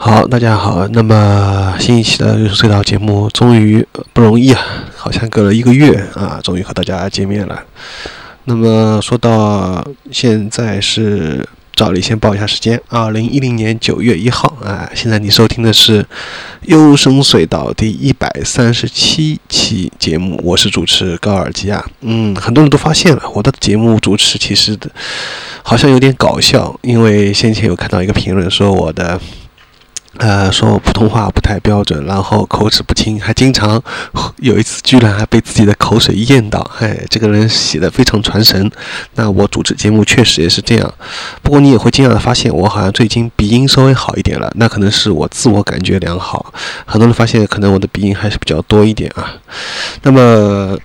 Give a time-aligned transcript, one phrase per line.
[0.00, 0.86] 好，大家好。
[0.92, 4.60] 那么新一期的《隧道》节目终于不容易啊，
[4.96, 7.60] 好像隔了一个月啊，终于和大家见面了。
[8.44, 14.88] 那么说到现在是照例先报一下时间，二零一零年九月一号啊。
[14.94, 16.00] 现在你收听的是
[16.62, 21.84] 《优声隧道》第一百三十七期节目，我是主持高尔基啊。
[22.02, 24.88] 嗯，很多人都发现了我的节目主持其实的
[25.64, 29.20] 好像有点搞笑，因为先前有看到一个评论说我的。
[30.18, 33.82] 呃，说我普通话不太标准，然后口齿不清，还经常
[34.38, 36.58] 有一次居然还被自己的口水咽到。
[36.80, 38.70] 哎，这个人写的非常传神。
[39.14, 40.94] 那我主持节目确实也是这样。
[41.42, 44.52] 不过你也会惊讶的发现，我好像最近鼻音稍微好一点了。
[44.56, 46.52] 那可能是我自我感觉良好。
[46.84, 49.34] 很多人发现，可能我的鼻音还是比较多一点啊。
[50.02, 50.76] 那么。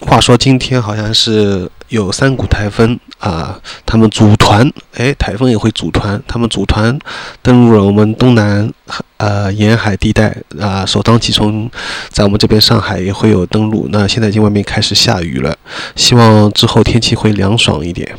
[0.00, 6.96] 话说今天好像是有三股台风啊，他们组团，哎，台风也会组团，他们组团
[7.42, 8.72] 登陆了我们东南
[9.16, 11.70] 呃沿海地带啊，首当其冲，
[12.08, 13.88] 在我们这边上海也会有登陆。
[13.90, 15.56] 那现在已经外面开始下雨了，
[15.96, 18.16] 希望之后天气会凉爽一点。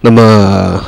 [0.00, 0.84] 那么。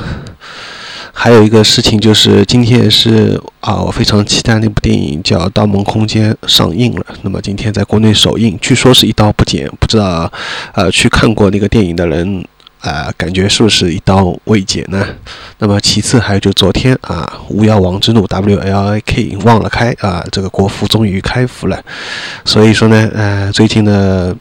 [1.27, 7.05] 还有一个事情就是，今天也是啊，我非常期待那部电影叫《盗梦空间》上映了。
[7.21, 10.31] 那么今天在国内首映，据说是一刀不剪，不知道
[10.73, 12.47] 呃去看过那个电影的人
[12.79, 15.05] 啊，感觉是不是一刀未剪呢？
[15.59, 21.83] 那么其次还有就昨天啊，《巫妖王之怒》W L I K 忘了开啊，这个国服终于开服了。
[22.45, 24.33] 所以说呢，呃，最近呢。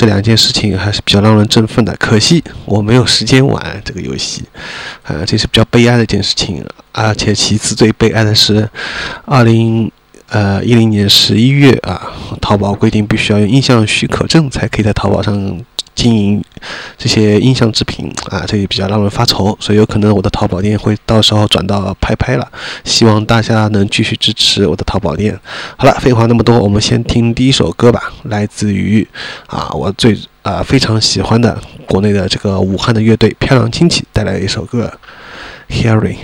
[0.00, 4.42] 这两件事情还是比较让人振奋的，可惜我没有时间玩这个游戏，
[5.02, 6.64] 啊，这是比较悲哀的一件事情。
[6.90, 8.66] 而且其次最悲哀的是，
[9.26, 9.92] 二零
[10.30, 15.60] 呃一零年十一月啊，淘宝规定必须要用音像许可证才可以在淘宝上。
[15.92, 16.42] 经营
[16.96, 22.48] 这些音像制品啊，这也比较让人发愁，所以有可能我的淘宝店会到时候转到拍拍了。
[22.84, 25.38] 希望大家能继续支持我的淘宝店。
[25.76, 29.06] 好了，废话那么多，我们先听第一首歌吧，来自于
[29.46, 34.90] 啊我最啊非常喜欢的国内的这个武汉的乐队漂亮亲戚带来的一首歌
[35.84, 36.14] 《Hearing》。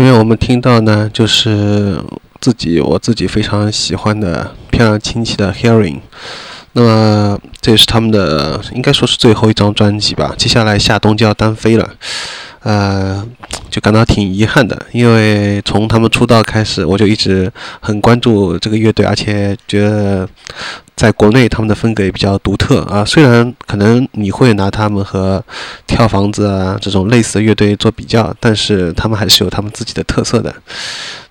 [0.00, 2.02] 啊，前面我们听到呢，就是
[2.40, 5.98] 自己我自己非常喜欢的漂亮亲戚的 Hearing。
[6.72, 10.34] 那么这也是他们的，应该说是最后一张专辑吧。
[10.38, 11.90] 接下来夏冬就要单飞了，
[12.60, 13.22] 呃，
[13.68, 20.26] 就感到挺遗憾的，因为从他们出道开始，我就一直很关注这个乐队，而且觉得
[21.00, 23.02] 在国内他们的风格也比较独特啊。
[23.02, 25.42] 虽然可能你会拿他们和
[25.86, 30.54] 跳房子啊这种类似的乐队做比较，但是他们还是有他们自己的特色的。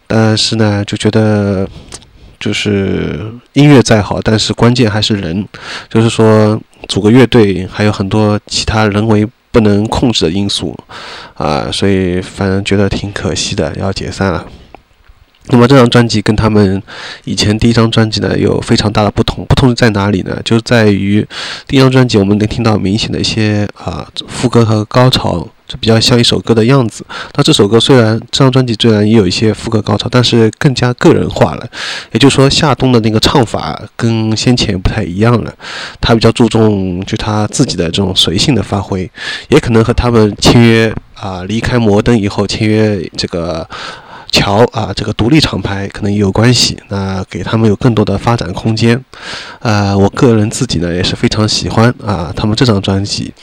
[0.07, 1.69] 但是呢，就觉得
[2.39, 5.48] 就是音乐再好，但是关键还是人，
[5.88, 10.75] 就是说组个乐队还有很多其他人为不能控制的因素
[11.36, 14.44] 啊，所以反正觉得挺可惜的，要解散了。
[15.51, 16.81] 那么这张专辑跟他们
[17.24, 20.40] 以前第一张专辑呢有非常大的不同，不同在哪里呢？
[20.46, 21.25] 就在于
[21.68, 27.04] 第一张专辑我们能听到明显的一些啊副歌和高潮，就比较像一首歌的样子。
[27.36, 31.68] 那这首歌虽然这张专辑虽然也有一些副歌高潮，但是更加个人化了。
[32.12, 35.52] 也就是说，夏冬的那个唱法跟先前不太一样了，
[36.00, 39.10] 他比较注重就他自己的这种随性的发挥，
[39.48, 43.68] 也可能和他们签约啊离开摩登以后签约这个。
[44.31, 49.00] 乔啊，这个独立厂牌可能也有关系，那给他们有更多的发展空间。
[49.60, 53.34] 呃，我个人自己呢也是非常喜欢啊他们这张专辑，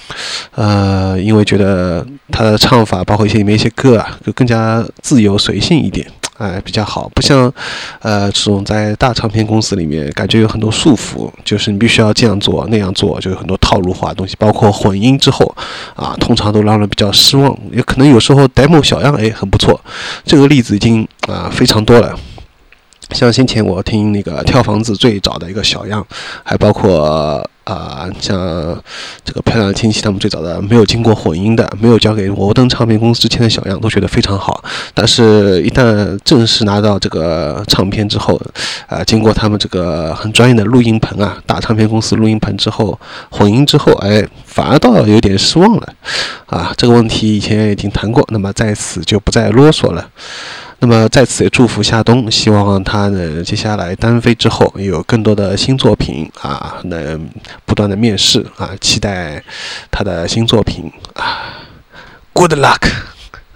[0.54, 6.06] 呃，因为觉得他的唱法，包括一些里面一些歌啊，就更加自由随性一点。
[6.38, 7.52] 哎，比较好，不像，
[8.00, 15.54] 呃，这种在大唱片公司里面，感觉有很多束缚，就是你必须要这样做那样做，就有很多套路化的东西，包括混音之后，
[15.94, 17.56] 啊，通常都让人比较失望。
[17.72, 19.80] 也可能有时候 demo 小样哎很不错，
[20.24, 22.14] 这个例子已经啊非常多了。
[23.12, 26.04] 像先前我听那个跳房子最早的一个小样，
[26.42, 28.80] 还包括啊、像
[29.24, 34.62] 这个漂亮的亲戚他们最早的没有经过混音的，没有交给摩登唱片公司之前的小样，都觉得非常好。
[34.94, 38.40] 但是，一旦正式拿到这个唱片之后，
[38.86, 42.96] 啊、经过他们这个很专业的录音棚啊，大唱片公司录音棚之后，
[43.30, 45.88] 混音之后，哎，反而倒有点失望了。
[46.46, 50.08] 啊，这个问题以前已经谈过，那么在此就不再啰嗦了。
[50.78, 57.28] 那么在此也祝福夏冬，希望他呢接下来单飞之后有更多的新作品啊，能
[57.64, 59.42] 不断的面试啊，期待
[59.90, 61.64] 他的新作品啊。
[62.34, 62.90] Good luck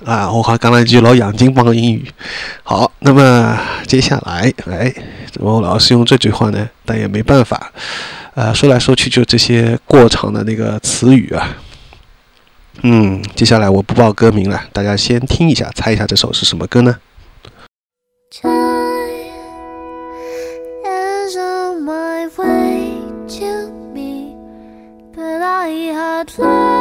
[0.07, 0.33] 啊！
[0.33, 2.11] 我还刚来一句老洋泾浜英语。
[2.63, 4.91] 好，那么接下来，哎，
[5.35, 7.71] 我老是用这句话呢，但也没办法。
[8.35, 11.57] 呃，说来说去就这些过场的那个词语啊。
[12.83, 16.97] 嗯，接下来我不报歌名了，大家先听一下，猜一下这首是什么歌呢？
[26.21, 26.80] Had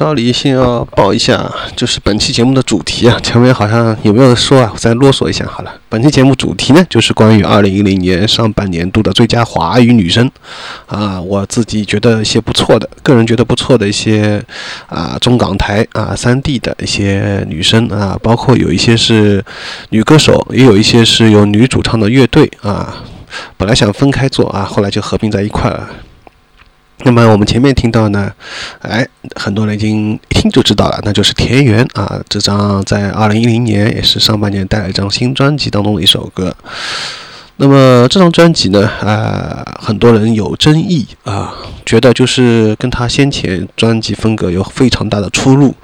[0.00, 3.14] 照例先要报一下，就是本期节目的主题啊。
[3.22, 4.70] 前面好像有没有说啊？
[4.72, 5.70] 我再啰嗦一下好了。
[5.90, 10.30] 本期节目主题呢，就是关于二零一零年上半年度的最佳华语女声
[10.86, 14.42] 啊，我自己觉得一些不错的，个人觉得不错的一些
[14.86, 19.44] 啊中港台啊三地的一些女生啊，包括有一些是
[19.90, 23.04] 女歌手，也有一些是有女主唱的乐队啊。
[23.58, 25.86] 本来想分开做啊，后来就合并在一块了。
[27.04, 28.30] 那么我们前面听到呢，
[28.80, 36.54] 哎，很多人已经一听就知道了，那就是田园啊，这张在二零一零年也是上半年带来一张新专辑当中的一首歌。
[37.62, 41.52] 那么这张专辑呢，啊、很多人有争议啊，
[41.84, 45.74] 觉得就是跟他先前专辑风格有非常大的出入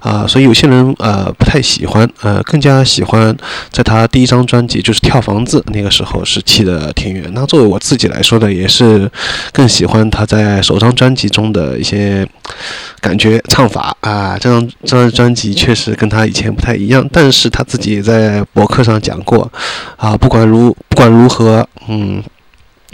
[0.00, 3.36] 啊，所以有些人呃不太喜欢，呃更加喜欢
[3.70, 7.30] 在他第一张专辑就是《跳房子》那个时候时期的田园。
[7.32, 9.08] 那作为我自己来说呢，也是
[9.52, 12.26] 更喜欢他在首张专辑中的一些
[13.00, 14.36] 感觉唱法啊。
[14.40, 19.48] 这张这张专辑确实跟他以前不太一样，但是他自己也在博客上讲过
[19.96, 22.22] 啊，不管如不管如何，嗯。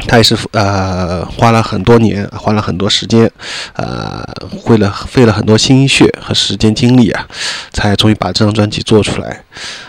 [0.07, 3.29] 他也是呃花了很多年，花了很多时间，
[3.73, 4.25] 呃，
[4.65, 7.27] 费了费了很多心血和时间精力啊，
[7.73, 9.43] 才终于把这张专辑做出来。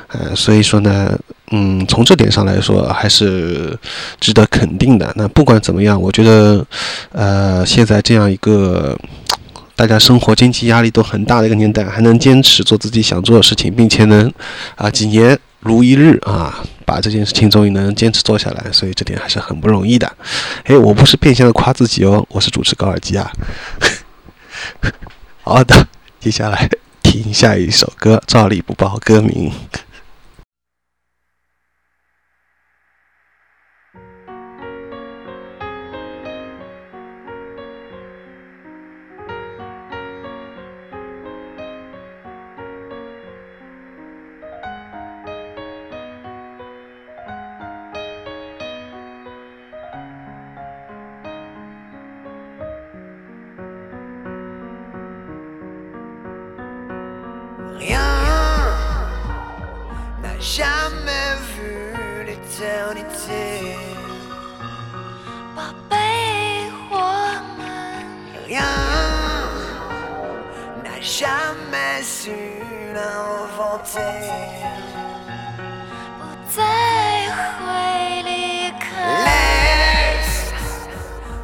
[0.07, 1.15] 呃，所以说呢，
[1.51, 3.77] 嗯，从这点上来说，还是
[4.19, 5.13] 值得肯定的。
[5.15, 6.65] 那不管怎么样，我觉得，
[7.11, 8.97] 呃，现在这样一个
[9.75, 14.33] 大家生活经济压力都很大的一个年代，还能坚持做自己想做的事情，并且能
[14.75, 20.09] 啊几年如一日啊，把这件事情终于能坚持做下来，所以这点还是很不容易的。
[20.63, 23.31] 哎，我不是变相的夸自己哦，我是主持高尔基啊。
[25.43, 25.87] 好的，
[26.19, 26.69] 接下来
[27.03, 29.51] 听下一首歌，照例不报歌名。
[60.39, 61.93] Jamais vu
[62.25, 63.75] l'éternité.
[65.55, 65.97] 宝贝，
[66.89, 66.95] 我
[67.57, 67.61] 们
[68.47, 68.63] Rien
[70.83, 72.31] n'a jamais su
[72.93, 73.99] l'inventer.
[76.17, 76.57] 不再
[77.57, 78.87] 会离开。
[79.25, 80.53] Laisse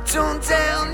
[0.05, 0.84] ton dernier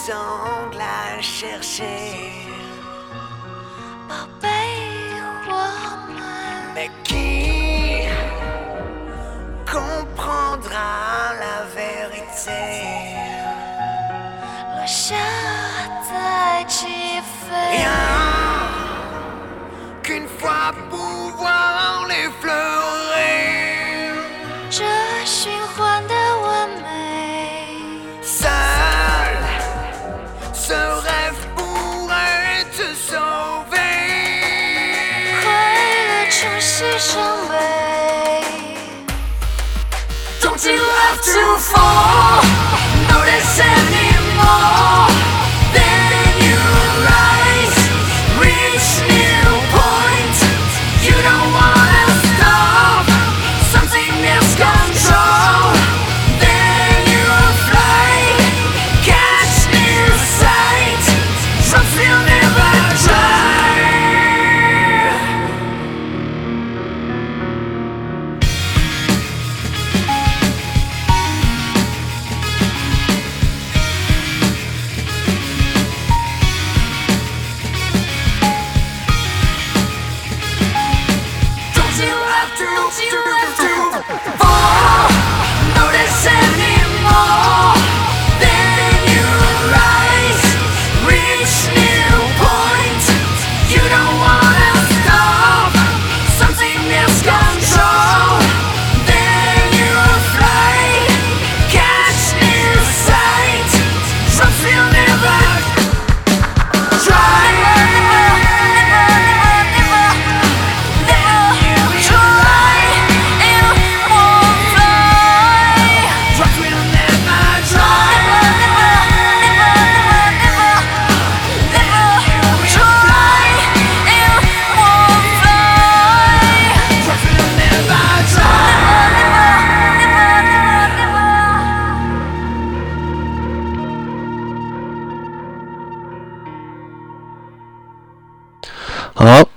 [0.00, 2.46] prétendre la chercher.
[4.08, 4.48] 宝贝，
[5.46, 5.52] 我
[6.08, 6.16] 们
[6.74, 8.08] Mais qui
[9.66, 12.48] comprendra la vérité
[14.76, 15.16] 落下
[16.08, 16.64] 再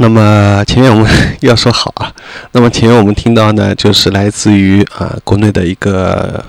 [0.04, 2.12] 那么前面我们要说好啊，
[2.52, 6.44] 那么前面我们听到呢，就是来自于啊国内的一个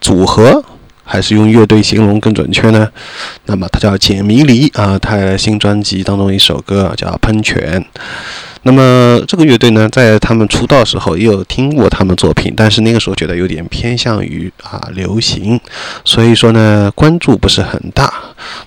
[0.00, 0.60] 组合，
[1.04, 2.88] 还是用乐队形容更准确呢？
[3.44, 7.80] 那么它叫简迷离啊，它的新专辑当中一首歌叫《喷泉》。
[8.64, 15.60] 那么这个乐队呢，在他们出道时候也有听过他们作品，但是那个时候觉得有点偏向于啊流行，
[16.04, 18.12] 所以说呢关注不是很大。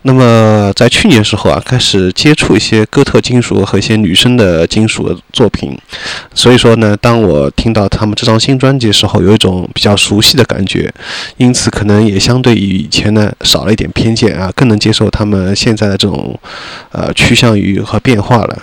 [0.03, 5.77] 那么在去年时候啊，开始接触一些哥特金属和一些女生的金属的作品，
[6.33, 10.91] 所以说呢，当我听到他们这张新专辑的时候，有一种比较熟悉的感觉，
[11.37, 16.39] 因此可能也相对于以前呢少了一点偏见啊，更能接受他们现在的这种
[16.91, 18.57] 呃趋向于和变化了。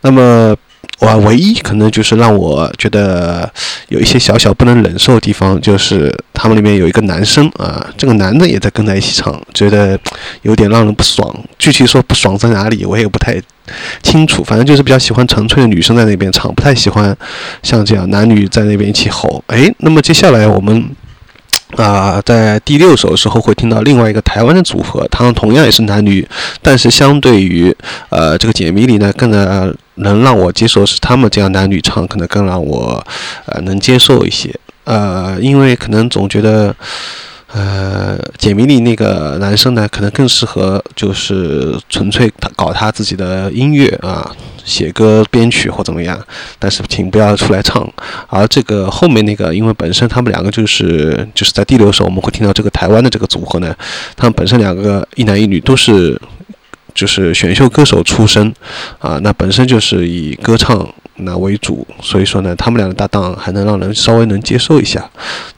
[0.00, 0.56] 那么。
[0.98, 3.50] 我唯一可能就是让我觉得
[3.88, 9.98] 有一些小小不能忍受的地方，就是他们里面有一个男生啊，这个男的也在跟在一起唱，觉得
[10.42, 11.34] 有点让人不爽。
[11.58, 13.40] 具体说不爽在哪里，我也不太
[14.02, 14.42] 清楚。
[14.42, 17.16] 反正就是比较喜欢纯粹的女生在那边唱，不太喜欢
[17.62, 19.42] 像这样男女在那边一起吼。
[19.48, 20.88] 哎，那么接下来我们。
[21.76, 26.26] 啊、在第六首的时候会听到另外一个台湾的组合，他们同样也是男女，
[26.62, 27.76] 但是相对于
[28.08, 33.04] 呃这个解谜里呢，更呃能让我接受是他们这样男女唱，可能更让我
[33.46, 34.54] 呃能接受一些。
[34.84, 36.74] 呃，因为可能总觉得。
[37.52, 44.30] 呃，解谜里那个男生呢，可能更适合就是纯粹他搞他自己的音乐啊，
[44.62, 46.20] 写歌编曲或怎么样，
[46.58, 47.88] 但是请不要出来唱。
[48.26, 53.74] 而这个后面那个，因为本身他们两个就是就是在第六首我们会听到这个台湾的这个组合呢，
[54.16, 56.20] 他们本身两个一男一女都是
[56.96, 58.52] 就是选秀歌手出身
[58.98, 65.08] 啊，那本身就是以歌唱那为主，所以说呢，他们俩的搭档还能让人稍微能接受一下。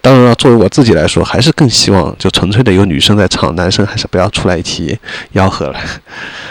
[0.00, 4.98] 当然了，作为我自己来说，还是更希望就纯粹的有女生在唱，男生还是不要出来一起
[5.34, 5.78] 吆喝了。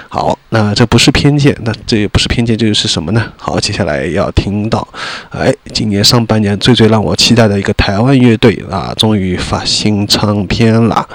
[0.09, 3.31] 好，那这不是偏见，那这也不是偏见，这就是什么呢？
[3.37, 4.87] 好，接下来要听到，
[5.29, 11.07] 哎，今年上半年最最让我期待的一个台湾乐队啊，终于发新唱片了，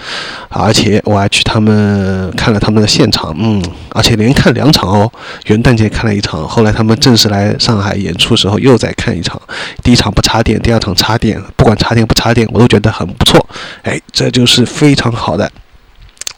[0.50, 5.10] 而且我还去他们看了他们的现场，嗯，而且连看两场哦，
[5.46, 9.40] 元旦节看了一场，后来他们正式来上海演出时候又再看一场，
[9.82, 13.48] 第一场不插电，第二场插电，不管插电不插电，我都觉得很不错，
[13.82, 15.50] 哎，这就是非常好的。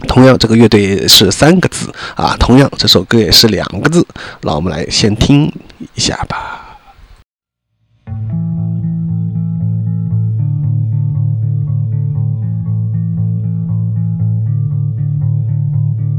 [0.09, 4.07] 同样，这个乐队是三个字啊，同样这首歌也是两个字，
[4.42, 5.50] 让我们来先听
[5.94, 6.61] 一下吧。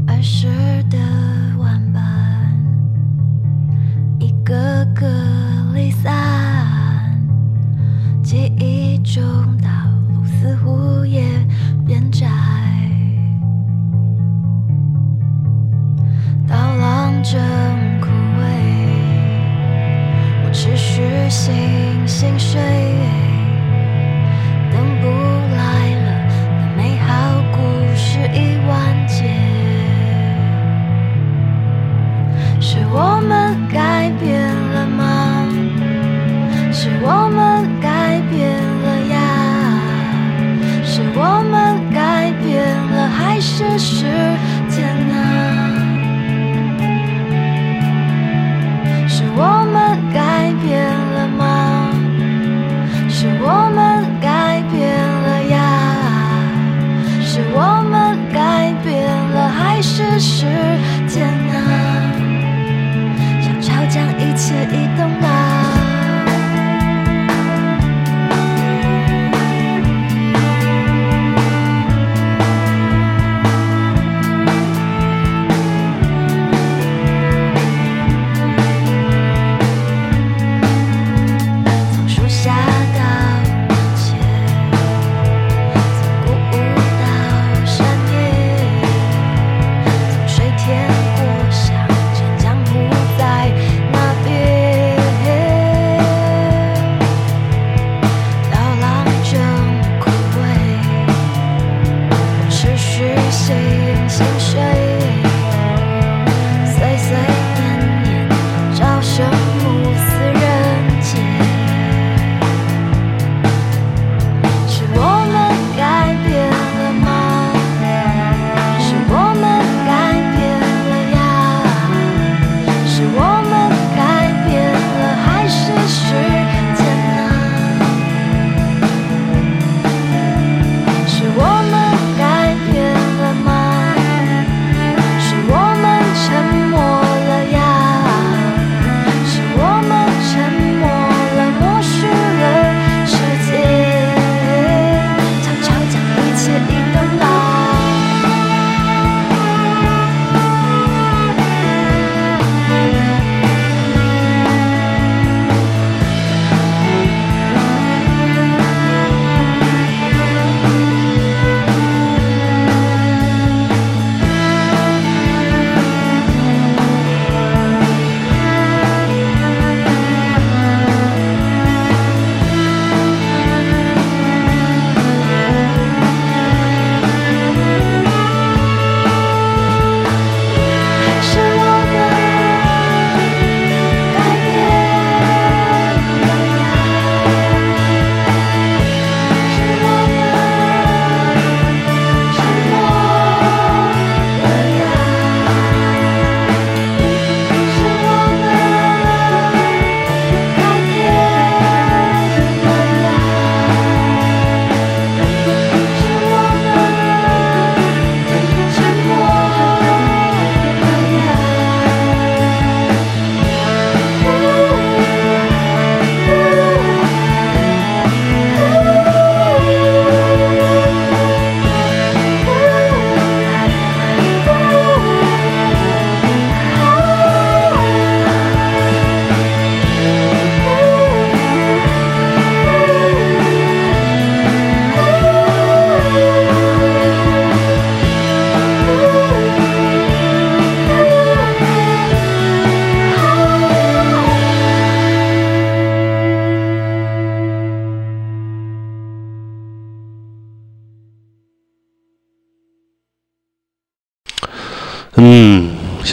[0.08, 0.48] 儿时
[0.90, 0.98] 的
[1.58, 2.02] 玩伴，
[4.18, 5.06] 一个个
[5.74, 7.20] 离散，
[8.22, 9.55] 记忆中
[17.28, 17.40] 正
[18.00, 18.06] 枯
[18.38, 18.44] 萎，
[20.44, 22.60] 我持续醒醒睡，
[24.70, 25.08] 等不
[25.56, 25.58] 来
[26.04, 26.08] 了，
[26.56, 27.10] 那美好
[27.50, 27.56] 故
[27.96, 28.70] 事已完
[29.08, 29.24] 结。
[32.60, 33.45] 是我们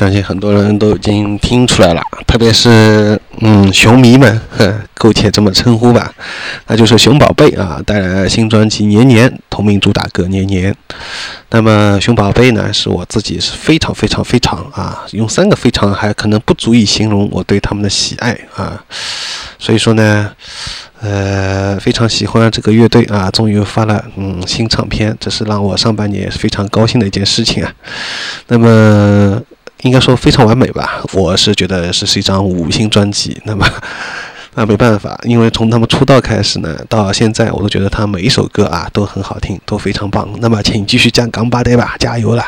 [0.04, 6.14] 相信很多人都已经听出来了，特别是嗯熊迷们，呵，苟且这么称呼吧，
[6.68, 10.74] 那就是熊宝贝啊带来了新专辑《年年》，同名主打歌《年年》。
[11.52, 18.84] 那么熊宝贝呢，是我自己是非常非常非常啊，用三个非常还可能不足以形容我对他们的喜爱啊，
[19.58, 20.32] 所以说呢。
[21.06, 27.70] 呃，非常喜欢这个乐队啊，终于发了嗯新唱片，这是让我上半年也是非常高兴的一件事情啊。
[28.48, 29.38] 那么
[29.84, 33.40] 应该说非常完美吧，我是觉得是是一张五星专辑。
[33.46, 33.66] 那么
[34.56, 40.28] 那没办法，因为从他们出道开始呢，到现在我都觉得他每一首歌啊都很好听，都非常棒。
[40.40, 42.46] 那么请继续讲港巴呆吧，加油了！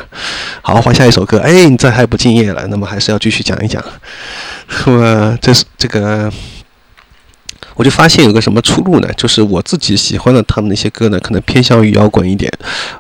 [0.62, 1.40] 好，换下一首歌。
[1.40, 2.66] 哎，你这还不敬业了？
[2.68, 3.84] 那么还是要继续讲一讲。
[4.86, 6.32] 那么这是这个。
[7.76, 9.10] 我就发现有个什么出路呢？
[9.16, 12.52] 就是我自己喜欢的他们那些歌呢，可能偏向于摇滚一点。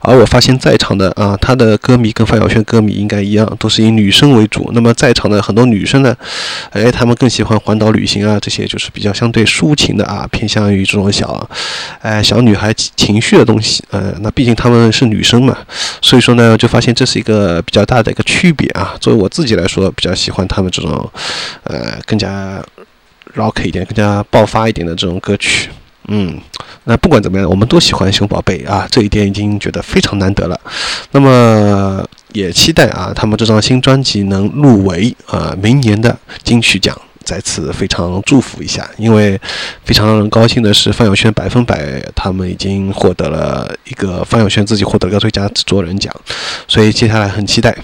[0.02, 4.70] 而我发现，在场的啊，他的歌迷跟范晓萱歌迷应该一样，都是以女生为主。
[4.74, 6.16] 那么在场的很多女生呢，
[6.72, 11.50] 哎，她们更喜欢环岛旅行啊，这些就是比较相对抒情的啊，偏向于这种小，
[12.02, 13.84] 哎，小女孩情绪的东西。
[13.92, 15.58] 呃，那毕竟她们是女生嘛，
[16.02, 18.96] 所以说呢，就发现这是一个比较大的一个区别啊。
[19.00, 21.10] 作为我自己来说，比较喜欢他们这种，
[21.64, 22.62] 呃，更加。
[23.36, 25.70] Rock 一点，更加爆发一点的这种歌曲，
[26.08, 26.40] 嗯，
[26.86, 30.60] 那不管怎么样，我们都喜欢熊宝贝啊，这一点已经觉得非常难得了。
[31.12, 38.90] 那么也期待啊，他们这张新专辑能入围啊明年的金曲奖，在此非常祝福一下。
[38.98, 39.40] 因为
[39.84, 46.14] 非常让人高兴的是，范晓萱百分百他们已经获得了一个范晓萱自己获得了个最佳制作人奖，
[46.68, 47.76] 所以接下来很期待。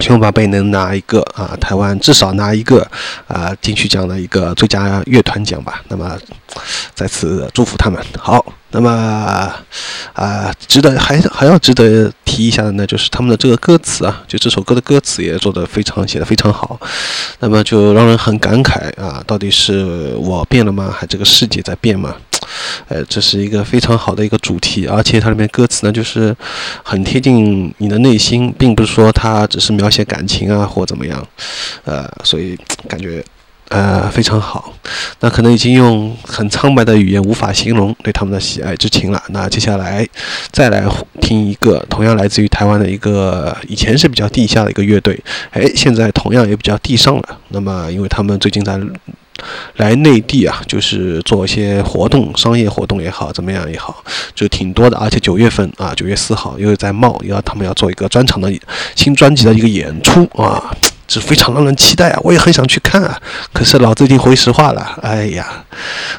[0.00, 2.86] 希望宝贝能拿一个啊，台湾至少拿一个
[3.28, 5.82] 啊金曲奖的一个最佳乐团奖吧。
[5.88, 6.18] 那么
[6.94, 8.00] 在此祝福他们。
[8.18, 8.90] 好，那么
[10.12, 16.78] 啊，值得还还要值得提一下的呢，就是他们的这个歌词啊，就这首歌的歌词也做得非常写得非常好。
[17.38, 20.92] 那么就让人很感慨啊，到底是我变了吗？
[20.96, 22.14] 还这个世界在变吗？
[22.88, 26.34] 呃，这是一个非常好的一个主题，而且它里面歌词呢，就是
[26.82, 31.26] 很贴近你的内心，并不是说它只是描写感情啊或怎么样，
[31.84, 33.24] 呃，所以感觉
[33.68, 34.72] 呃非常好。
[35.20, 39.22] 那可能已经用很苍白的语言无法形容对他们的喜爱之情了。
[39.28, 40.06] 那接下来
[40.50, 40.84] 再来
[41.20, 45.18] 听一个同样来自于台湾的一个以前是比较地下的一个乐队，
[45.50, 47.40] 哎，现在同样也比较地上了。
[47.48, 48.78] 那么因为他们最近在。
[49.76, 54.04] 来内地啊，就是做一些活动，商业活动也好，怎么样也好，
[54.34, 54.96] 就挺多的。
[54.98, 58.52] 而且九月份啊，九月四号又在冒，要他们要做一个专场的
[58.94, 60.74] 新专辑的一个演出啊，
[61.08, 62.20] 是非常让人期待啊！
[62.22, 63.20] 我也很想去看啊，
[63.52, 65.64] 可是老子已经回实话了，哎呀，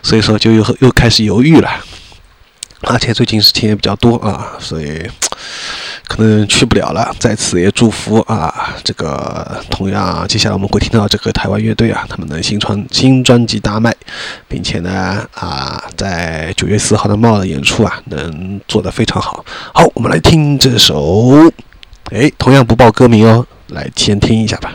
[0.03, 1.69] 所以说就又又开始犹豫了。
[2.81, 5.01] 而且最近事情也比较多啊，所以。
[6.07, 13.93] 可能去不了了，在此也祝福啊，这个同样，接下来我们会听到这个台湾乐队啊，他们的新专新专辑大卖，
[14.47, 19.43] 并且呢啊，在九月四号的帽的演出啊，能做得非常好。
[19.73, 21.51] 好，我们来听这首，
[22.11, 24.71] 哎，同样不报歌名哦，来先听一下吧。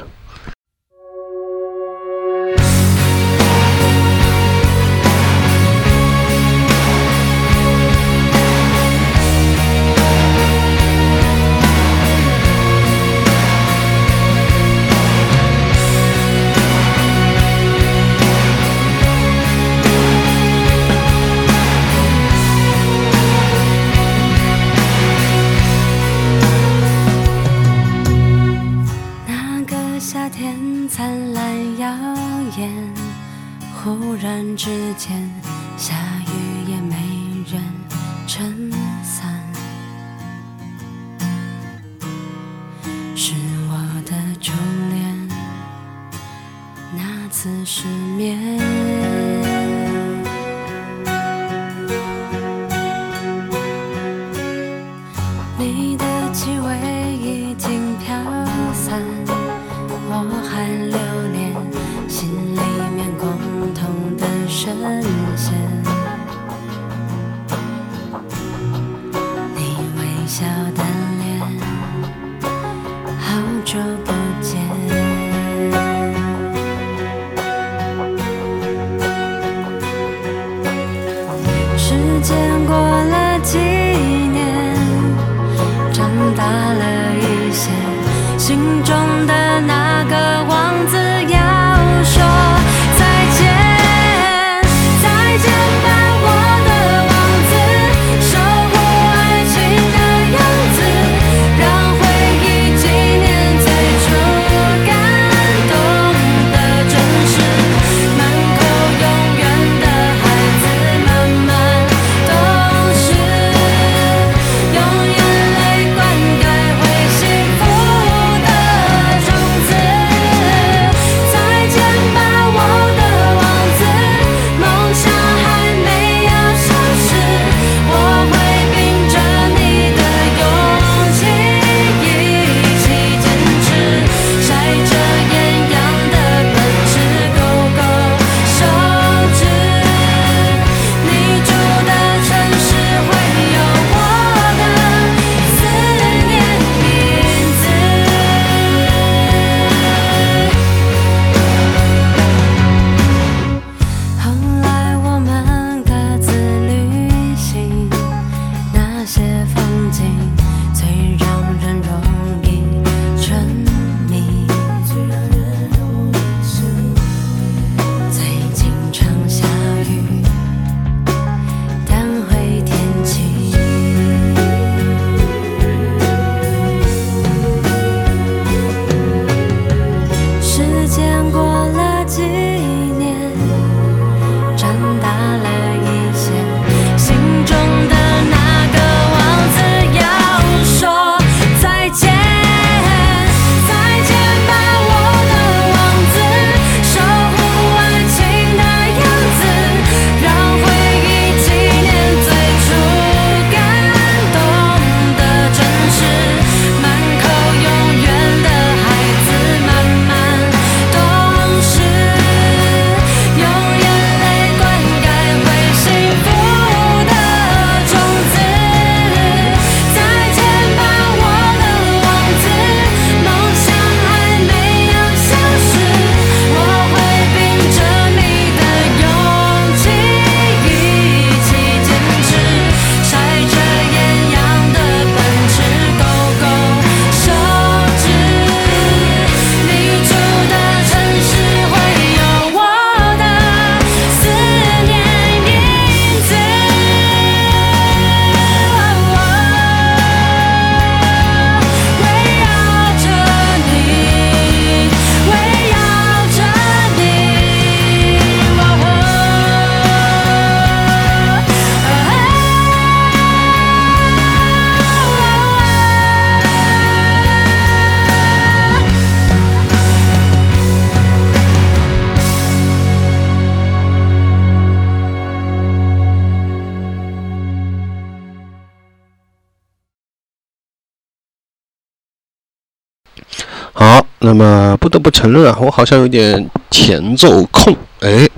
[284.20, 288.28] 那么不得不承认啊，我好像有点前奏控，哎。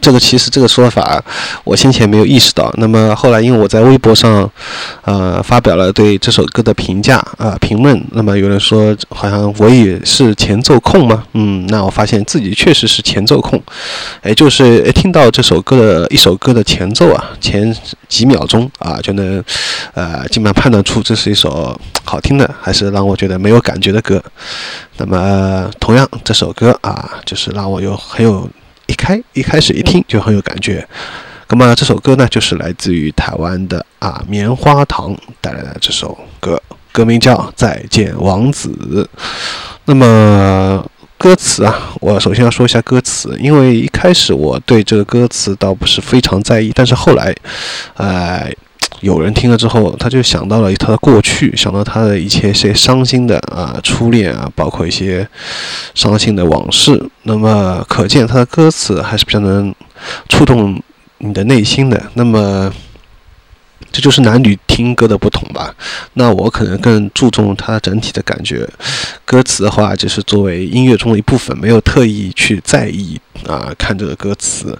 [0.00, 1.22] 这个其实这个说法，
[1.64, 2.72] 我先前没有意识到。
[2.76, 4.50] 那么后来，因为我在微博上，
[5.02, 8.02] 呃，发表了对这首歌的评价啊评论。
[8.12, 11.24] 那么有人说，好像我也是前奏控吗？
[11.34, 13.60] 嗯，那我发现自己确实是前奏控。
[14.22, 17.74] 哎，就是听到这首歌的一首歌的前奏啊，前
[18.08, 19.42] 几秒钟啊，就能
[19.94, 24.22] 呃，基本上判断出这是一首好听的，还是让我觉得没有感觉的歌。
[24.96, 28.48] 那么同样，这首歌啊，就是让我有很有。
[28.88, 30.84] 一开一开始一听就很有感觉，
[31.48, 38.68] 那么这首歌呢，就是来自于台湾的啊棉花糖带来的这首歌，歌名叫《再见王子》。
[39.84, 40.84] 那么
[41.16, 47.32] 歌词啊，我首先要说一下歌词，因为一开始我对这个歌词倒不是非常在意，但是后来，
[47.94, 48.50] 呃。
[49.00, 55.26] 有人听了之后，他就想到了他的过去，想到他的一些些伤心的啊初恋啊，包括一些
[55.94, 57.00] 伤心的往事。
[57.22, 59.72] 那么可见他的歌词还是比较能
[60.28, 60.82] 触动
[61.18, 62.10] 你的内心的。
[62.14, 62.72] 那么
[63.92, 65.72] 这就是男女听歌的不同吧？
[66.14, 68.68] 那我可能更注重它整体的感觉。
[69.24, 74.76] 歌词的话，就是作为音乐中的一部分，没有特意去在意啊看这个歌词，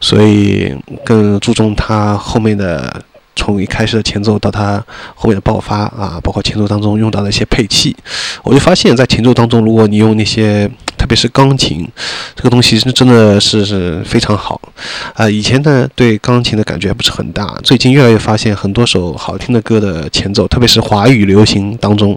[0.00, 3.04] 所以更注重它后面的。
[3.36, 7.96] 从一开始的前奏到它后面的爆发啊，包括前奏当中用到的一些配器，
[8.42, 10.70] 我就发现，在前奏当中，如果你用那些。
[11.00, 11.88] 特别是钢琴
[12.36, 14.60] 这个东西是真的是是非常好
[15.14, 15.28] 啊！
[15.28, 22.16] 以前呢对钢琴的感觉还不是很大，最近越来越发现很多首好听的歌的前奏，特别是华语流行当中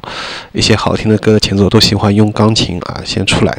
[0.52, 3.58] 一些好听的歌的前奏都喜欢用钢琴啊先出来，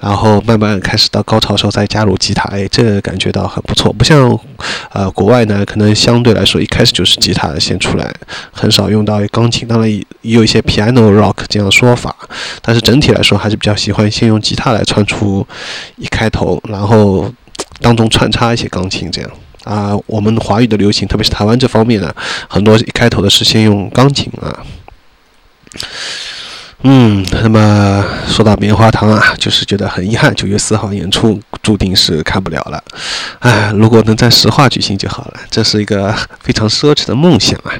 [0.00, 3.92] 然后慢慢开始到高潮时候再加入吉他，哎，这个感觉到很不错。
[3.92, 4.36] 不像
[4.92, 8.12] 呃国外呢，可能相对来说一开始就是吉他先出来，
[8.50, 9.68] 很少用到钢琴。
[9.68, 12.14] 当然也有一些 piano rock 这样的说法，
[12.60, 14.55] 但是整体来说还是比较喜欢先用吉。
[14.56, 15.46] 他来穿出
[15.96, 17.32] 一开头，然后
[17.80, 19.30] 当中穿插一些钢琴，这样
[19.64, 19.92] 啊。
[20.06, 22.12] 我们华语的流行，特别是台湾这方面呢，
[22.48, 24.64] 很多一开头的是先用钢琴啊。
[26.82, 32.82] 嗯，那么说到棉花糖啊，就是觉得很遗憾，九月四号演出注定是看不了了。
[33.40, 37.72] 哎，如果能在石化举行就好了，这是一个非常奢侈的梦想啊。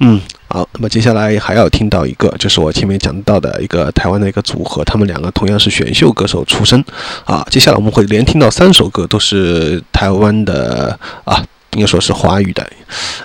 [0.00, 0.20] 嗯。
[0.48, 6.82] 好，那么接下来还要听到一个，就是我前面讲到的一个台湾的一个组合，他们两个同样是选秀歌手出身
[7.24, 7.46] 啊。
[7.50, 12.66] 接下来我们会连听到三首歌，都是台湾的啊，应该说是华语的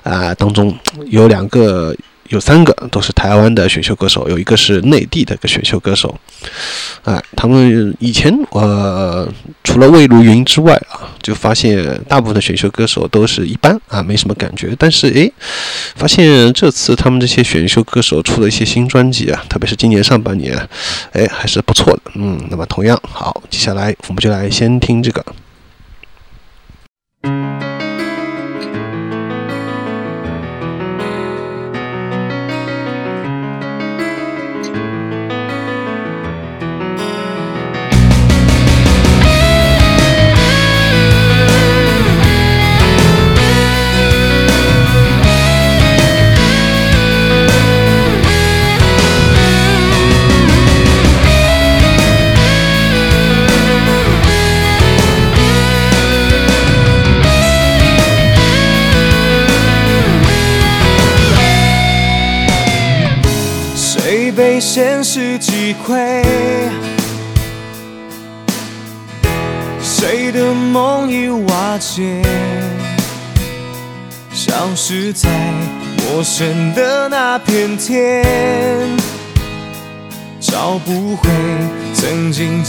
[0.04, 0.76] 啊，当中
[1.08, 1.96] 有两个。
[2.32, 6.18] 有三个都是台湾的选秀歌手，有一个是内地的一个选秀歌手，
[7.04, 9.28] 哎，他们以前呃
[9.66, 14.74] 除了魏如云之外啊，就发现大部分的选秀歌手都是一般啊，没什么感觉。
[14.80, 15.30] 但是哎，
[15.96, 20.58] 发现这次他们这些选秀歌手出了一些新专辑啊，特别是今年上半年，
[21.12, 22.02] 哎，还是不错的。
[22.16, 25.26] 嗯，那么同样好，接下来我们就来先听这个。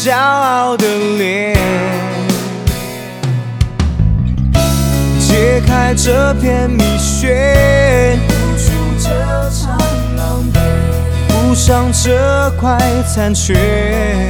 [0.02, 0.84] 骄傲的
[1.16, 1.56] 脸，
[5.20, 8.18] 揭开这片蜜雪，
[8.58, 9.08] 出这
[9.50, 9.78] 场
[10.16, 10.58] 狼狈，
[11.28, 12.76] 补上这块
[13.14, 14.26] 残缺。